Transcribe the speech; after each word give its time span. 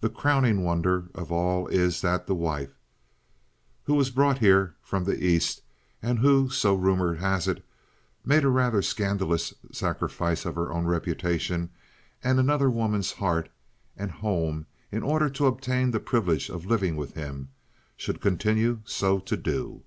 The 0.00 0.08
crowning 0.08 0.64
wonder 0.64 1.10
of 1.14 1.30
all 1.30 1.66
is 1.66 2.00
that 2.00 2.26
the 2.26 2.34
wife, 2.34 2.78
who 3.84 3.92
was 3.92 4.08
brought 4.08 4.38
here 4.38 4.74
from 4.80 5.04
the 5.04 5.22
East, 5.22 5.60
and 6.00 6.20
who—so 6.20 6.74
rumor 6.74 7.16
has 7.16 7.46
it—made 7.46 8.42
a 8.42 8.48
rather 8.48 8.80
scandalous 8.80 9.52
sacrifice 9.70 10.46
of 10.46 10.54
her 10.54 10.72
own 10.72 10.86
reputation 10.86 11.68
and 12.24 12.40
another 12.40 12.70
woman's 12.70 13.12
heart 13.12 13.50
and 13.98 14.10
home 14.12 14.64
in 14.90 15.02
order 15.02 15.28
to 15.28 15.44
obtain 15.46 15.90
the 15.90 16.00
privilege 16.00 16.48
of 16.48 16.64
living 16.64 16.96
with 16.96 17.12
him, 17.12 17.50
should 17.98 18.22
continue 18.22 18.80
so 18.86 19.18
to 19.18 19.36
do." 19.36 19.82